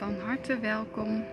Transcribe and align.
Van 0.00 0.16
harte 0.26 0.58
welkom. 0.58 1.24